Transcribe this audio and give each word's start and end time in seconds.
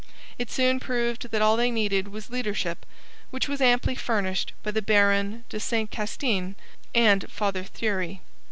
It 0.39 0.49
soon 0.49 0.79
proved 0.79 1.29
that 1.29 1.43
all 1.43 1.55
they 1.55 1.69
needed 1.69 2.07
was 2.07 2.31
leadership, 2.31 2.87
which 3.29 3.47
was 3.47 3.61
amply 3.61 3.93
furnished 3.93 4.51
by 4.63 4.71
the 4.71 4.81
Baron 4.81 5.43
de 5.47 5.59
Saint 5.59 5.91
Castin 5.91 6.55
and 6.95 7.29
Father 7.31 7.63
Thury. 7.63 8.21